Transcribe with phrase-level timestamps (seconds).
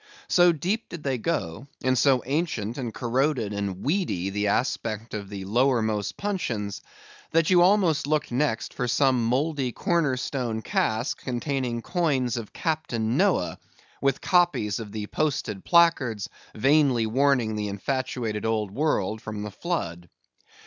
[0.27, 5.29] So deep did they go; and so ancient, and corroded, and weedy the aspect of
[5.29, 6.81] the lowermost puncheons,
[7.33, 13.15] that you almost looked next for some mouldy corner stone cask containing coins of Captain
[13.15, 13.59] Noah,
[14.01, 20.09] with copies of the posted placards, vainly warning the infatuated old world from the flood.